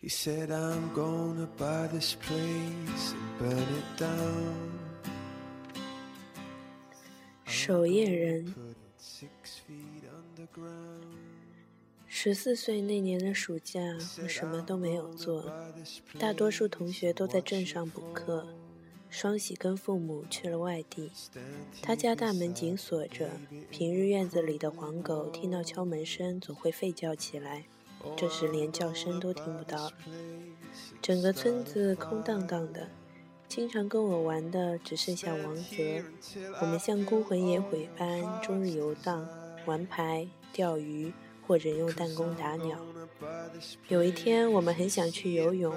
[0.00, 4.54] He said, I'm gonna buy this place and burn it down.
[7.44, 8.54] 守夜人.
[12.06, 13.80] 十四岁那年的暑假，
[14.22, 15.44] 我什么都没有做，
[16.16, 18.46] 大多数同学都在镇上补课。
[19.10, 21.10] 双喜跟父母去了外地，
[21.82, 23.28] 他家大门紧锁着，
[23.68, 27.64] 平日院子里的黄狗听到敲门声总会吠叫起来，
[28.16, 29.92] 这时连叫声都听不到了。
[31.00, 32.88] 整个村子空荡荡的，
[33.48, 36.02] 经常跟我玩的只剩下王泽。
[36.60, 39.26] 我们像孤魂野鬼般终日游荡，
[39.66, 41.12] 玩牌、钓鱼，
[41.46, 42.78] 或者用弹弓打鸟。
[43.88, 45.74] 有一天，我们很想去游泳，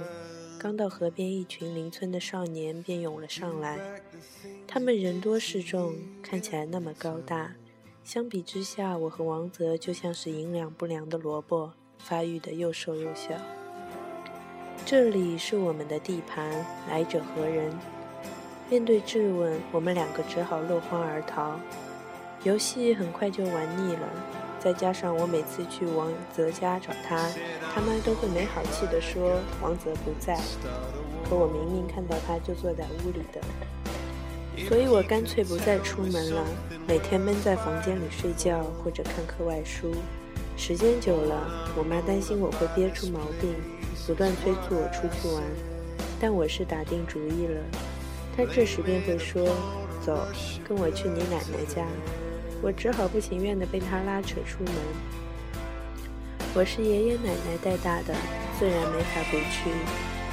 [0.60, 4.02] 刚到河边，一群邻村的少年便涌了上来。
[4.68, 7.56] 他们人多势众，看起来那么高大。
[8.04, 13.36] 相比之下，我和王泽就像是营养不良的萝卜，发育的又瘦又小。
[14.86, 17.72] 这里是我们的地盘，来者何人？
[18.70, 21.60] 面对质问，我们两个只好落荒而逃。
[22.44, 24.10] 游戏很快就玩腻了，
[24.60, 27.30] 再加上我每次去王泽家找他，
[27.74, 30.40] 他妈都会没好气地说王泽不在，
[31.30, 36.44] 可我明明看到他就坐在屋里的，所以我干脆不再出门了，
[36.88, 39.94] 每天闷在房间里睡觉或者看课外书。
[40.58, 43.56] 时间久了，我妈担心我会憋出毛病，
[44.06, 45.44] 不断催促我出去玩，
[46.20, 47.62] 但我是打定主意了。
[48.38, 49.44] 她这时便会说
[50.06, 50.28] ：“走，
[50.68, 51.86] 跟我去你奶奶家。”
[52.62, 54.74] 我只好不情愿地被她拉扯出门。
[56.54, 58.14] 我是爷爷奶奶带大的，
[58.60, 59.72] 自然没法不去。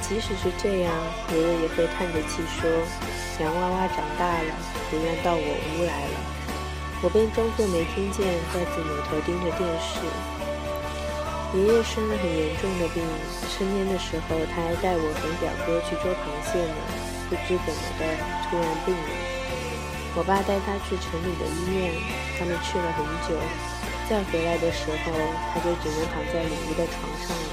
[0.01, 0.93] 即使是这样，
[1.33, 2.69] 爷爷也会叹着气说
[3.43, 4.53] ：“洋娃娃长大了，
[4.91, 6.38] 不愿到我屋来了。”
[7.01, 10.03] 我便装作没听见，再次扭头盯着电视。
[11.55, 12.99] 爷爷生了很严重的病，
[13.49, 16.75] 春天的时候他还带我和表哥去捉螃蟹呢，
[17.31, 18.03] 不知怎么的
[18.45, 19.09] 突然病了。
[20.13, 21.95] 我爸带他去城里的医院，
[22.35, 23.31] 他们去了很久，
[24.11, 25.15] 再回来的时候
[25.55, 27.51] 他就只能躺在里屋的床上了。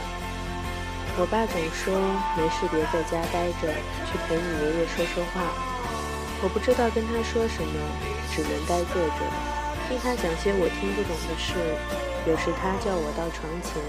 [1.23, 1.95] 我爸总说
[2.35, 3.71] 没事别在家待着，
[4.11, 5.76] 去陪你爷爷说说话。
[6.43, 7.75] 我不知道跟他说什么，
[8.31, 9.21] 只能呆坐着，
[9.89, 11.57] 听他讲些我听不懂的事。
[12.29, 13.81] 有时他叫我到床前，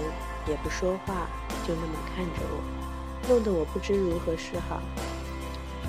[0.48, 1.28] 也不说话，
[1.66, 2.62] 就那么看着我，
[3.28, 4.80] 弄得我不知如何是好。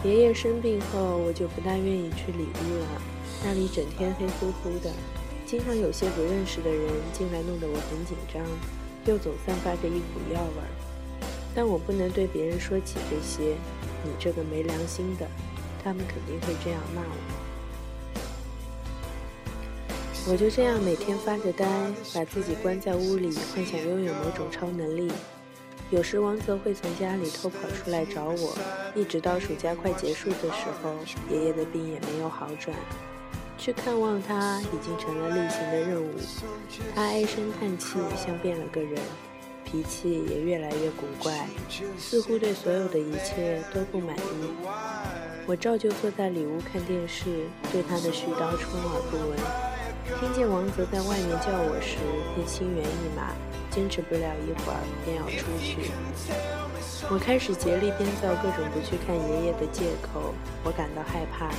[0.04, 3.02] 爷爷生病后，我就不大愿意去里屋了，
[3.44, 4.92] 那里整天黑乎乎的，
[5.46, 8.44] 经常有些不认识的人进来，弄得我很紧张，
[9.06, 10.70] 又总散发着一股药味儿。
[11.56, 13.56] 但我不能对别人说起这些，
[14.04, 15.26] 你这个没良心的。
[15.84, 17.18] 他们肯定会这样骂我。
[20.28, 21.66] 我就这样每天发着呆，
[22.14, 25.12] 把自己关在屋里，幻想拥有某种超能力。
[25.90, 28.56] 有时王泽会从家里偷跑出来找我，
[28.94, 30.94] 一直到暑假快结束的时候，
[31.32, 32.78] 爷爷的病也没有好转。
[33.58, 36.14] 去看望他已经成了例行的任务。
[36.96, 39.02] 他唉声叹气，像变了个人，
[39.66, 41.48] 脾气也越来越古怪，
[41.98, 45.29] 似乎对所有的一切都不满意。
[45.50, 47.26] 我照旧坐在里屋看电视，
[47.72, 49.36] 对他的絮叨充耳不闻。
[50.20, 51.98] 听见王泽在外面叫我时，
[52.36, 53.34] 便心猿意马，
[53.72, 55.90] 坚持不了一会儿，便要出去。
[57.10, 60.36] 我开始竭力编造各种不去看爷爷的借口。
[60.64, 61.50] 我感到害怕，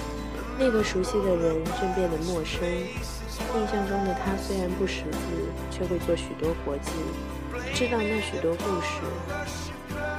[0.57, 2.63] 那个熟悉的人正变得陌生。
[2.63, 5.19] 印象中的他虽然不识字，
[5.69, 6.95] 却会做许多活计，
[7.75, 9.03] 知道那许多故事。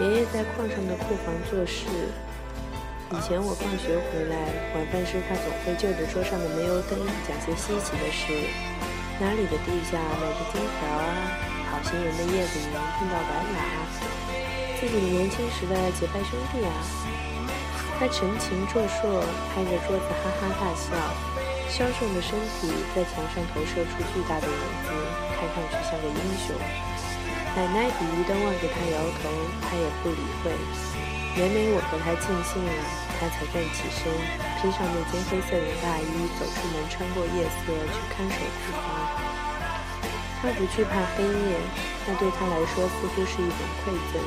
[0.04, 1.88] 爷爷在矿上的库房做事。
[3.12, 4.40] 以前我放学回来，
[4.72, 6.96] 晚饭时他总会就着桌上的煤油灯
[7.28, 8.32] 讲些稀奇的事，
[9.20, 11.12] 哪里的地下埋着金条啊，
[11.68, 13.84] 好心人的叶子能碰到白马啊，
[14.80, 16.72] 自己年轻时的结拜兄弟啊。
[18.00, 19.20] 他神情烁烁，
[19.52, 20.96] 拍着桌子哈哈大笑，
[21.68, 24.56] 消瘦的身体在墙上投射出巨大的影
[24.88, 24.90] 子，
[25.36, 26.56] 看上去像个英雄。
[27.60, 29.28] 奶奶鄙夷地望着他摇头，
[29.68, 30.56] 他也不理会。
[31.32, 32.72] 每每我和他尽兴了，
[33.16, 34.04] 他才站起身，
[34.60, 38.84] 披上那件黑色的大衣，走出门，穿过夜色去看守库房。
[40.44, 41.56] 他不惧怕黑夜，
[42.04, 44.20] 那对他来说似乎是一种馈赠，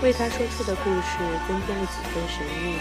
[0.00, 1.18] 为他说出的故事
[1.50, 2.78] 增添了几分神秘。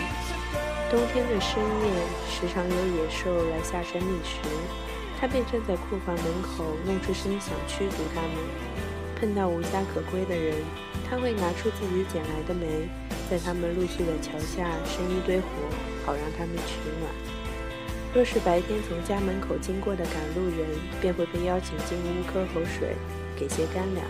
[0.94, 1.90] 冬天的深夜，
[2.30, 4.38] 时常有野兽来下山觅食，
[5.20, 8.38] 他便站在库房门口，弄出声响驱逐它们。
[9.20, 10.62] 碰到无家可归的人，
[11.10, 12.88] 他会拿出自己捡来的煤。
[13.30, 15.48] 在他们陆续的桥下生一堆火，
[16.06, 17.12] 好让他们取暖。
[18.14, 20.66] 若是白天从家门口经过的赶路人，
[21.02, 22.96] 便会被邀请进屋喝口水，
[23.38, 24.06] 给些干粮。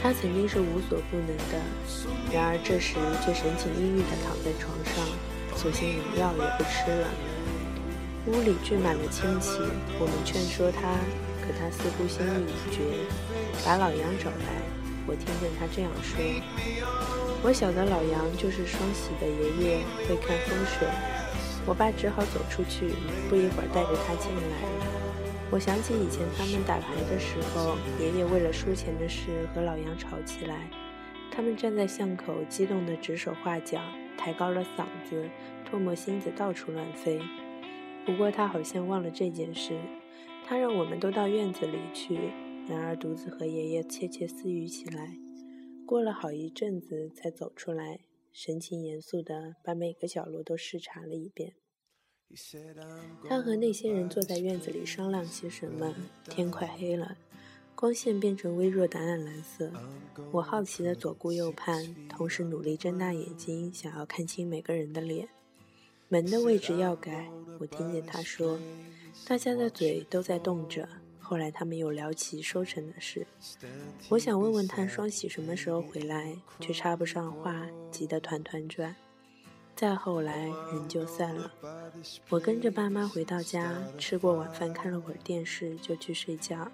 [0.00, 1.60] 他曾经是无所不能的，
[2.32, 5.04] 然而这时却神情抑郁地躺在床上，
[5.56, 7.08] 索性连药也不吃了。
[8.26, 9.58] 屋里聚满了亲戚，
[9.98, 10.96] 我们劝说他，
[11.42, 12.82] 可他似乎心意已决，
[13.64, 14.62] 把老杨找来。
[15.06, 16.20] 我听见他这样说
[17.42, 20.88] ：“我晓得老杨就是双喜的爷爷，会看风水。”
[21.66, 22.88] 我爸只好走出去，
[23.28, 24.56] 不一会儿带着他进来。
[25.50, 30.68] 我想起以前他们打牌的时候，爷爷为了输钱的事和老杨吵起来，
[31.30, 33.80] 他们站在巷口，激动得指手画脚，
[34.16, 35.28] 抬高了嗓子，
[35.70, 37.20] 唾沫星子到处乱飞。
[38.06, 39.78] 不过他好像忘了这件事，
[40.46, 42.18] 他让我们都到院子里去，
[42.66, 45.27] 然而独自和爷爷窃窃私语起来。
[45.88, 48.00] 过了好一阵子才走出来，
[48.30, 51.54] 神情严肃地把每个角落都视察了一遍。
[53.26, 55.94] 他和那些人坐在院子里商量些什么。
[56.28, 57.16] 天快黑了，
[57.74, 59.72] 光线变成微弱的暗蓝色。
[60.30, 65.26] 我好奇地左顾右盼，同时努力睁大眼睛，想要看清每个人的脸。
[66.08, 68.60] 门的位置要改，我听见他说。
[69.26, 70.86] 大家的嘴都在动着。
[71.28, 73.26] 后来他们又聊起收成的事。
[74.08, 78.96] 我想问问他双喜什么时候回来，却插不上话，急得团团转。
[79.76, 81.52] 再后来，人就散了。
[82.30, 86.72] 我跟着爸妈回到家，吃过晚饭，看了会儿电视，就去睡觉。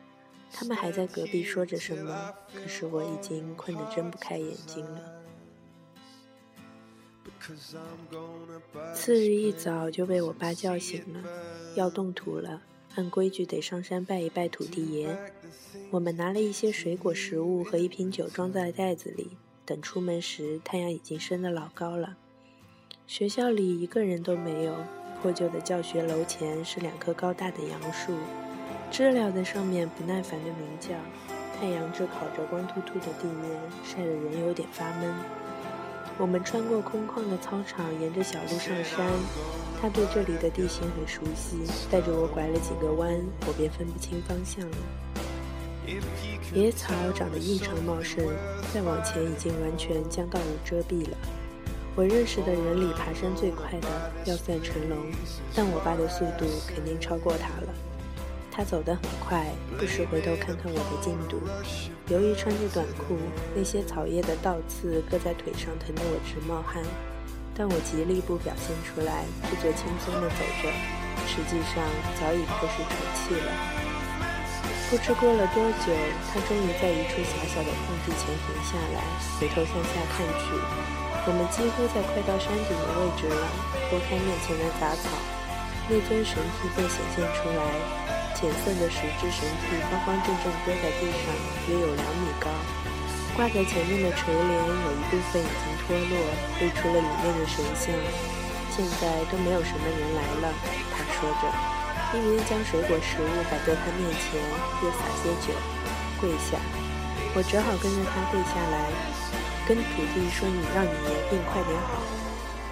[0.53, 5.01] 他们还在隔壁说着什么，可是我已经困得睁不开眼睛了。
[8.95, 11.29] 次日一早就被我爸叫醒了，
[11.75, 12.63] 要动土了，
[12.97, 15.17] 按规矩得上山拜一拜土地爷。
[15.91, 19.31] 我们拿了一些水果、食物和一瓶酒装在袋子里，
[19.65, 22.17] 等出门时，太阳已经升得老高了。
[23.07, 24.75] 学校里一个人都没有，
[25.21, 28.13] 破旧的教学楼前是两棵高大的杨树，
[28.91, 30.91] 知了在上面不耐烦地鸣叫。
[31.59, 33.51] 太阳正烤着光秃秃的地面，
[33.85, 35.15] 晒得人有点发闷。
[36.17, 39.05] 我们穿过空旷的操场，沿着小路上山。
[39.81, 41.59] 他对这里的地形很熟悉，
[41.91, 43.13] 带着我拐了几个弯，
[43.47, 44.77] 我便分不清方向了。
[46.55, 48.25] 野草长得异常茂盛，
[48.73, 51.17] 再往前已经完全将道路遮蔽了。
[51.97, 53.89] 我认识的人里，爬山最快的
[54.25, 54.99] 要算成龙，
[55.55, 57.75] 但我爸的速度肯定超过他了。
[58.57, 61.43] 他走得很快，不时回头看看我的进度。
[62.07, 63.19] 由于穿着短裤，
[63.51, 66.79] 那些草叶的倒刺割在腿上，疼得我直冒汗。
[67.51, 70.71] 但我极力不表现出来，故作轻松地走着，
[71.27, 71.83] 实际上
[72.15, 73.51] 早已开始喘气了。
[74.87, 75.91] 不知过了多久，
[76.31, 79.03] 他终于在一处狭小的空地前停下来，
[79.43, 80.55] 回头向下看去。
[81.27, 83.43] 我们几乎在快到山顶的位置了，
[83.91, 85.11] 拨开面前的杂草，
[85.91, 88.04] 那尊神体便显现出来。
[88.35, 91.33] 浅色的石质神体方方正正搁在地上，
[91.69, 92.51] 约有两米高。
[93.35, 96.15] 挂在前面的垂帘有一部分已经脱落，
[96.61, 97.91] 露出了里面的神像。
[98.75, 100.55] 现在都没有什么人来了，
[100.91, 101.47] 他说着，
[102.13, 104.43] 一边将水果食物摆在他面前，
[104.83, 105.55] 又洒些酒，
[106.21, 106.59] 跪下。
[107.35, 108.91] 我只好跟着他跪下来。
[109.67, 112.03] 跟土地说：“你让你爷病快点好。”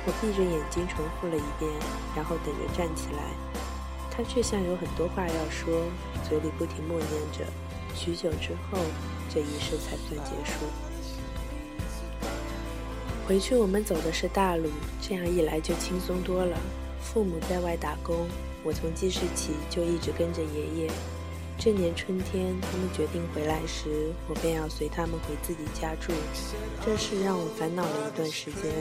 [0.05, 1.71] 我闭着眼睛重复了一遍，
[2.15, 3.52] 然后等着站起来。
[4.15, 5.85] 他却像有很多话要说，
[6.29, 7.47] 嘴里不停默念着。
[7.95, 8.79] 许久之后，
[9.33, 10.67] 这一世才算结束。
[13.27, 14.69] 回去我们走的是大路，
[15.01, 16.59] 这样一来就轻松多了。
[17.01, 18.29] 父母在外打工，
[18.63, 20.91] 我从记事起就一直跟着爷爷。
[21.59, 26.13] 这年春天，他们决定回来时，我便要随他们回自己家住。
[26.85, 28.73] 这事让我烦恼了一段时间。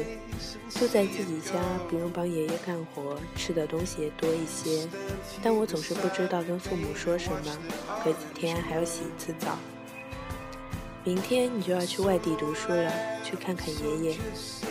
[0.70, 4.88] 住在自己家，不用帮爷爷干活，吃的东西也多一些，
[5.44, 7.58] 但我总是不知道跟父母说什么。
[8.04, 9.60] 隔几天还要洗一次澡。
[11.04, 12.92] 明天你就要去外地读书了，
[13.24, 14.18] 去看看爷爷。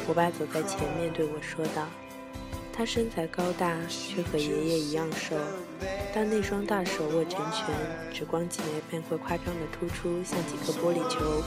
[0.09, 1.87] 我爸走在前面对我说道。
[2.73, 5.37] 他身材高大，却和爷爷一样瘦，
[6.13, 7.65] 但那双大手握成拳，
[8.13, 11.41] 指关节便会夸张地突出，像几颗玻璃球。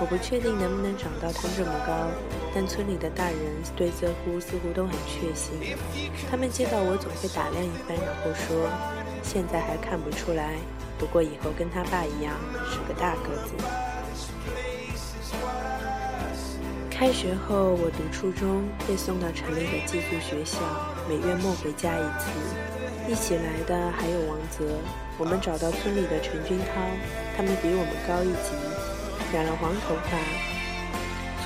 [0.00, 2.08] 我不确定能不能长到他这么高，
[2.54, 3.36] 但村里的大人
[3.74, 5.76] 对这乎似乎都很确信。
[6.30, 8.70] 他们见到我总会打量一番，然后说
[9.22, 10.56] ：“现在还看不出来，
[10.98, 12.34] 不过以后跟他爸一样
[12.70, 13.52] 是个大个子。”
[16.90, 20.58] 开学后，我读初中，被送到城里的寄宿学校，
[21.06, 22.30] 每月末回家一次。
[23.08, 24.66] 一起来的还有王泽。
[25.16, 26.82] 我们找到村里的陈君涛，
[27.36, 28.50] 他们比我们高一级，
[29.32, 30.18] 染了黄头发。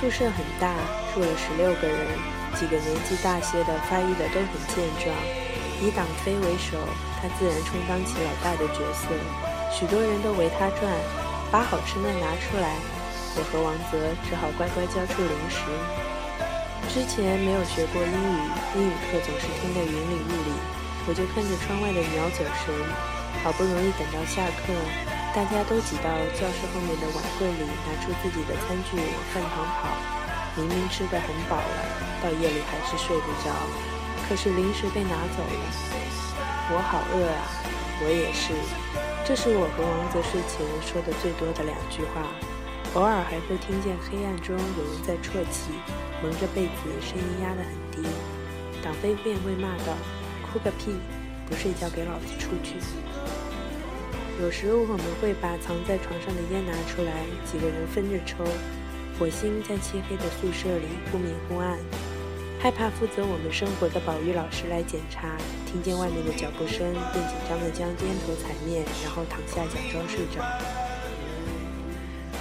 [0.01, 0.73] 宿舍很大，
[1.13, 2.01] 住了十六个人，
[2.57, 5.13] 几个年纪大些的、发育的都很健壮。
[5.85, 6.81] 以党飞为首，
[7.21, 9.13] 他自然充当起老大的角色，
[9.69, 10.89] 许多人都围他转，
[11.53, 12.73] 把好吃的拿出来。
[13.37, 15.69] 我和王泽只好乖乖交出零食。
[16.89, 18.41] 之前没有学过英语，
[18.75, 20.51] 英语课总是听得云里雾里，
[21.07, 22.73] 我就看着窗外的鸟走神。
[23.41, 24.69] 好不容易等到下课，
[25.33, 29.97] 大家都挤到教室后面的碗柜里，拿出自己的餐具往饭堂跑。
[30.55, 31.79] 明明吃得很饱了，
[32.21, 33.49] 到夜里还是睡不着。
[34.27, 35.63] 可是零食被拿走了，
[36.69, 37.43] 我好饿啊！
[38.03, 38.53] 我也是。
[39.25, 42.27] 这是我和王泽睡前说的最多的两句话，
[42.93, 45.71] 偶尔还会听见黑暗中有人在啜泣，
[46.21, 48.07] 蒙着被子，声音压得很低。
[48.83, 49.95] 党飞便会骂道
[50.51, 50.95] ：“哭个屁！
[51.47, 52.75] 不睡觉给老子出去！”
[54.41, 57.11] 有时我们会把藏在床上的烟拿出来，
[57.45, 58.43] 几个人分着抽。
[59.19, 61.77] 火星在漆黑的宿舍里忽明忽暗。
[62.59, 70.41] 害怕负责我们生活的保育老师来检查，听见外面的脚步声，便紧张地将烟头踩灭，然后躺下假装睡着。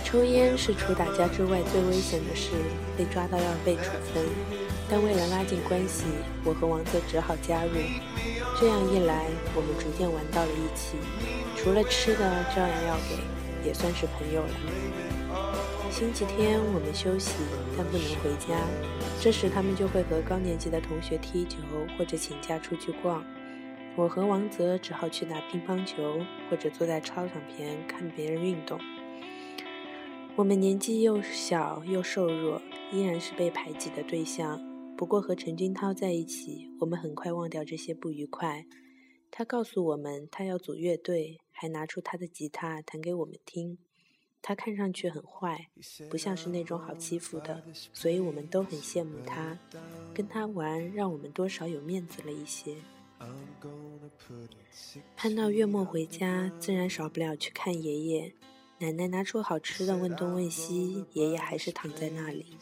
[0.05, 2.51] 抽烟是除打架之外最危险的事，
[2.97, 4.60] 被抓到要被处分。
[4.91, 6.05] 但为了拉近关系，
[6.45, 7.71] 我和王泽只好加入。
[8.59, 10.97] 这样一来，我们逐渐玩到了一起，
[11.57, 14.51] 除了吃的照样要给，也算是朋友了。
[15.93, 17.35] 星期天我们休息，
[17.77, 18.59] 但不能回家。
[19.21, 21.59] 这时他们就会和高年级的同学踢球，
[21.97, 23.25] 或者请假出去逛。
[23.95, 26.21] 我和王泽只好去打乒乓球，
[26.51, 28.81] 或者坐在操场边看别人运动。
[30.35, 34.61] 我们年纪又小又瘦弱，依然是被排挤的对象。
[35.01, 38.67] 不过和陈君涛在一起，我们很快忘掉这些不愉快。
[39.31, 43.79] 他告诉我们他要组乐队，还拿出他的吉他弹给我们听。
[44.43, 45.69] 他看上去很坏，
[46.11, 47.65] 不像是那种好欺负的，
[47.95, 49.59] 所以我们都很羡慕他。
[50.13, 52.77] 跟他玩，让我们多少有面子了一些。
[55.17, 58.35] 盼到月末回家，自然少不了去看爷爷。
[58.81, 62.59] 奶奶拿出好吃的问东问西，爷爷还是躺在那里。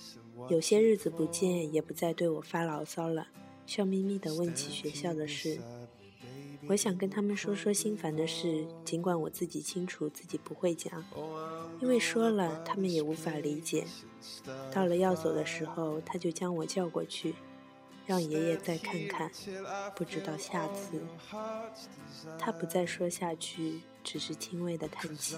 [0.49, 3.27] 有些日子不见，也不再对我发牢骚了，
[3.67, 5.59] 笑眯眯地问起学校的事。
[6.69, 11.05] 我想跟他们说说心烦的事，尽管我自己清楚自己不会讲，
[11.81, 13.85] 因为说了他们也无法理解。
[14.73, 17.35] 到了要走的时候，他就将我叫过去，
[18.09, 19.31] 让爷爷再看看，
[19.95, 20.99] 不知道下次。
[22.39, 25.37] 他不再说下去，只是轻微的叹气。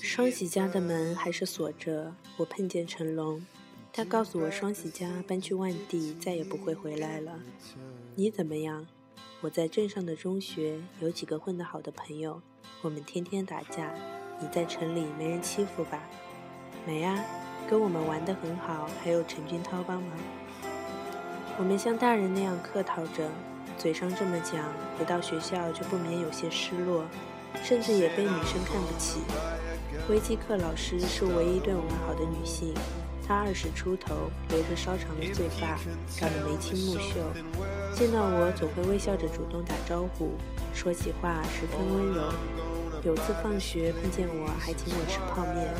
[0.00, 3.44] 双喜家的门还是锁着，我碰见成龙，
[3.92, 7.38] 他告诉我双喜家搬去外地，再也不会回来了。
[8.14, 8.86] 你怎么样？
[9.42, 12.40] 我在镇上的中学有几个混得好的朋友，
[12.80, 13.94] 我们天天打架。
[14.40, 16.08] 你在城里没人欺负吧？
[16.86, 17.22] 没啊，
[17.74, 20.12] 跟我们玩得很好，还有陈俊涛帮忙。
[21.58, 23.28] 我们像大人那样客套着，
[23.76, 24.62] 嘴上这么讲，
[24.96, 27.04] 回到学校就不免有些失落，
[27.64, 29.22] 甚至也被女生看不起。
[30.08, 32.72] 微机课老师是唯一对我们好的女性。
[33.26, 35.76] 她二十出头，留着稍长的碎发，
[36.08, 37.16] 长得眉清目秀，
[37.92, 40.30] 见到我总会微笑着主动打招呼，
[40.72, 42.22] 说起话十分温柔。
[43.02, 45.74] 有次放学碰见我，还请我吃泡面，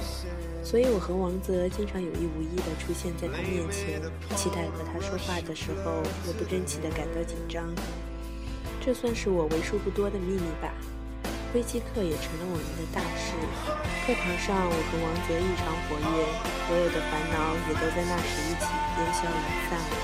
[0.64, 4.00] 所以我和王泽经常有意无意地出现在他面前，
[4.34, 7.68] 期待和他说话的时候，又不争气地感到紧张。
[8.80, 10.72] 这算是我为数不多的秘密吧。
[11.52, 13.36] 微机课也成了我们的大事。
[14.08, 16.26] 课堂上，我和王泽异常活跃，
[16.66, 18.66] 所有的烦恼也都在那时一起
[18.98, 19.94] 烟消云散了。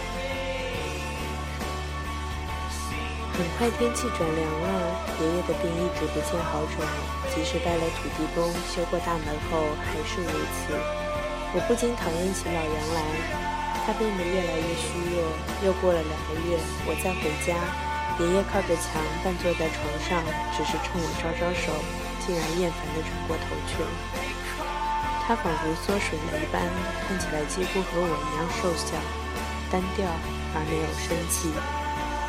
[3.32, 4.68] 很快天气转凉了，
[5.18, 6.86] 爷爷的病一直不见好转，
[7.30, 10.74] 即使拜了土地公、修过大门后，还是如此。
[11.54, 13.00] 我不禁讨厌起老杨来，
[13.86, 15.22] 他变得越来越虚弱。
[15.62, 17.54] 又过了两个月，我再回家。
[18.18, 20.20] 爷爷靠着墙，半坐在床上，
[20.52, 21.72] 只是冲我招招手，
[22.20, 23.88] 竟然厌烦地转过头去了。
[25.24, 26.60] 他仿佛缩水了一般，
[27.06, 28.98] 看起来几乎和我一样瘦小、
[29.70, 30.04] 单调
[30.52, 31.48] 而没有生气，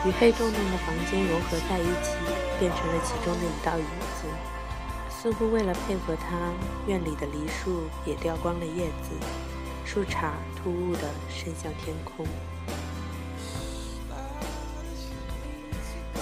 [0.07, 2.15] 与黑洞洞的房间融合在一起，
[2.57, 4.30] 变成了其中的一道影子。
[5.21, 6.51] 似乎为了配合他，
[6.87, 9.11] 院里的梨树也掉光了叶子，
[9.85, 12.25] 树杈突兀地伸向天空。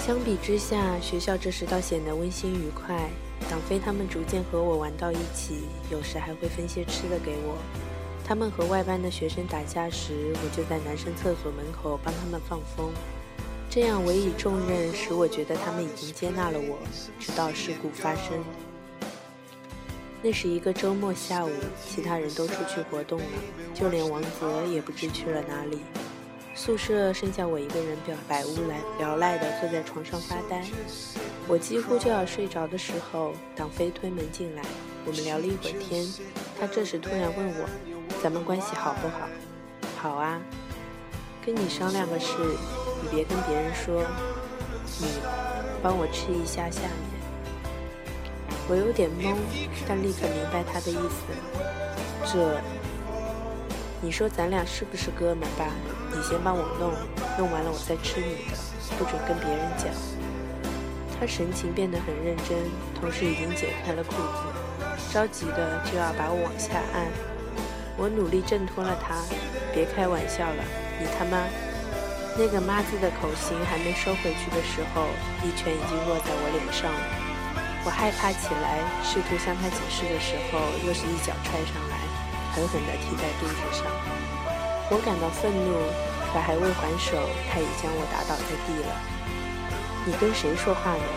[0.04, 3.08] 相比之下，学校这时倒显得温馨愉快。
[3.48, 7.56] 党飞他们逐渐和我玩到一起，有时还会分些吃的给我。
[8.22, 12.92] 他们和外班的学生打架时，我就在男生厕所门口帮他们放风。
[13.70, 16.76] 这样委以重任，使我觉得他们已经接纳了我，
[17.18, 18.44] 直到事故发生。
[20.22, 21.50] 那是一个周末下午，
[21.88, 23.24] 其他人都出去活动了，
[23.74, 25.78] 就连王泽也不知去了哪里。
[26.54, 30.62] 宿舍剩下我一个人，表百无来聊赖地坐在床上发呆。
[31.48, 34.62] 我几乎就要睡着的时候，党飞推门进来，
[35.06, 36.06] 我们聊了一会儿天，
[36.60, 37.68] 他这时突然问我
[38.22, 39.26] ：“咱们关系好不好
[39.96, 40.38] ？”“好啊。
[41.46, 42.36] ”“跟你商量个事，
[43.02, 44.04] 你别跟别人说。
[45.00, 45.06] 你
[45.82, 46.82] 帮我吃一下下。”
[48.70, 49.34] 我有点懵，
[49.88, 51.26] 但立刻明白他的意思。
[52.22, 52.62] 这，
[54.00, 55.66] 你说咱俩是不是哥们吧？
[56.14, 56.94] 你先帮我弄，
[57.36, 58.54] 弄完了我再吃你的，
[58.96, 59.90] 不准跟别人讲。
[61.18, 62.56] 他神情变得很认真，
[62.94, 64.38] 同时已经解开了裤子，
[65.12, 67.10] 着急的就要把我往下按。
[67.98, 69.18] 我努力挣脱了他，
[69.74, 70.62] 别开玩笑了，
[71.00, 71.42] 你他妈！
[72.38, 75.10] 那个妈字的口型还没收回去的时候，
[75.42, 77.19] 一拳已经落在我脸上了。
[77.82, 81.96] 我害怕起来，试图向他解释的时候，又是一脚踹上来，
[82.52, 83.88] 狠狠地踢在肚子上。
[84.92, 85.80] 我感到愤怒，
[86.28, 87.16] 可还未还手，
[87.48, 88.92] 他已将我打倒在地了。
[90.04, 91.08] 你跟谁说话呢？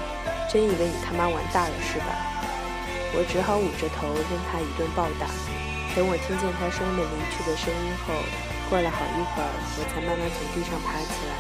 [0.48, 2.16] 真以为你他妈玩大了是吧？
[3.12, 5.28] 我只好捂着头任他一顿暴打。
[5.94, 8.16] 等我听见他摔门离去的声音后，
[8.70, 11.34] 过了好一会儿，我才慢慢从地上爬起来。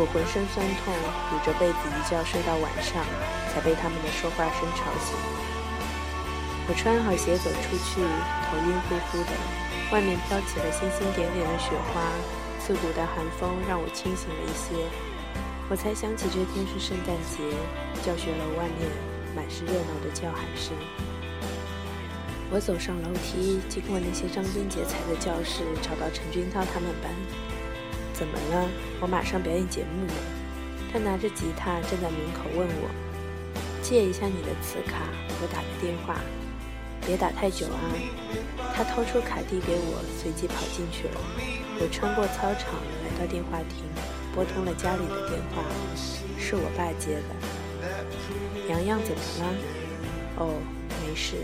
[0.00, 3.04] 我浑身酸痛，捂着被子一觉睡到晚上，
[3.52, 5.14] 才被他们的说话声吵醒。
[6.68, 8.00] 我穿好鞋走出去，
[8.46, 9.32] 头晕乎乎的，
[9.90, 12.00] 外面飘起了星星点点的雪花，
[12.62, 14.86] 刺骨的寒风让我清醒了一些。
[15.68, 17.42] 我才想起这天是圣诞节，
[18.02, 18.86] 教学楼外面
[19.34, 20.74] 满是热闹的叫喊声。
[22.52, 27.10] 我走上楼梯，经过那些张灯结彩的教室，找到陈君涛他们班。
[28.12, 28.68] 怎么了？
[29.00, 30.14] 我马上表演节目了。
[30.92, 32.90] 他拿着吉他站在门口问我
[33.82, 35.08] ：“借一下你的磁卡，
[35.40, 36.16] 我打个电话。
[37.06, 37.80] 别打太久啊。”
[38.74, 41.20] 他掏出卡递给我，随即跑进去了。
[41.80, 43.84] 我穿过操场来到电话亭，
[44.34, 45.62] 拨通了家里的电话，
[46.38, 47.34] 是我爸接的。
[48.68, 49.44] 洋洋怎么了？
[50.36, 50.54] 哦，
[51.02, 51.36] 没事，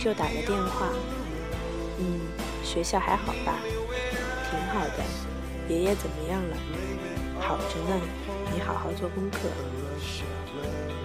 [0.00, 0.88] 就打个电话。
[1.98, 2.20] 嗯，
[2.64, 3.58] 学校还好吧？
[4.50, 5.04] 挺好的。
[5.68, 6.56] 爷爷怎么样了？
[7.40, 8.00] 好着呢，
[8.52, 9.38] 你好好做功课。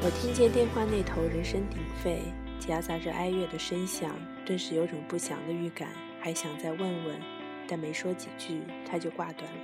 [0.03, 2.21] 我听见电话那头人声鼎沸，
[2.59, 5.89] 夹杂着哀乐的声响，顿时有种不祥的预感，
[6.21, 7.19] 还想再问问，
[7.67, 9.59] 但没说几句，他就挂断了。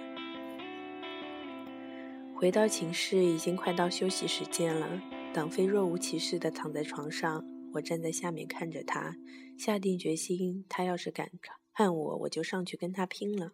[2.35, 4.99] 回到寝室，已经快到休息时间了。
[5.35, 9.15] 党飞若无其事地躺在床上，我站在下面看着他，
[9.57, 11.29] 下定决心，他要是敢
[11.73, 13.51] 看我，我就上去跟他拼了。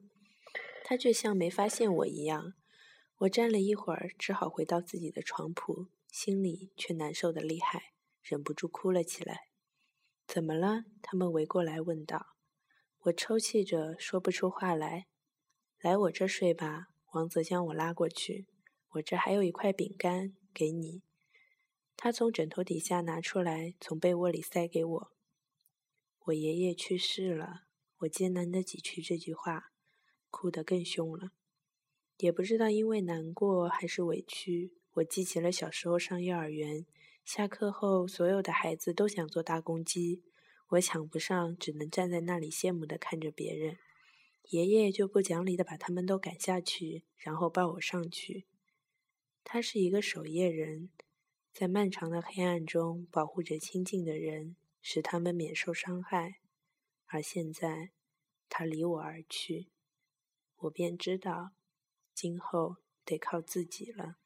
[0.86, 2.54] 他却像没发现我一样，
[3.20, 9.50] 我站了一会儿，只好回到自己的床铺，心里却难受的厉害，忍不住哭了起来。
[10.28, 10.84] 怎么了？
[11.02, 12.36] 他们围过来问道。
[13.04, 15.08] 我抽泣着说不出话来。
[15.80, 18.48] 来我这睡吧，王泽将我拉过去。
[18.90, 21.04] 我这还有一块饼干，给你。
[21.96, 25.12] 他从枕头底下拿出来，从被窝里塞给我。
[26.26, 27.64] 我爷爷去世了。
[28.00, 29.72] 我艰难地挤去这句话。
[30.32, 31.32] 哭得更凶了，
[32.18, 36.86] 也不知道因为难过还是委屈，我记起了小时候上幼儿园，
[37.24, 40.24] 下课后所有的孩子都想坐大公鸡，
[40.70, 43.78] 我抢不上，只能站在那里羡慕地看着别人。
[44.50, 48.46] 爷爷就不讲理地把他们都赶下去，然后抱我上去。
[49.44, 50.90] 他是一个守夜人，
[51.54, 56.40] 在漫长的黑暗中保护着亲近的人，使他们免受伤害。
[57.06, 57.92] 而现在，
[58.50, 59.70] 他离我而去。
[60.58, 61.52] 我便知道，
[62.14, 64.18] 今后得靠自己了。